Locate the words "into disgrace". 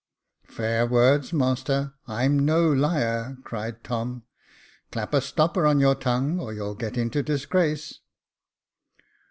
6.97-7.99